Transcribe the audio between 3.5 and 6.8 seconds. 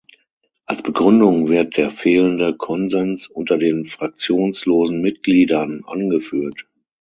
den fraktionslosen Mitgliedern angeführt.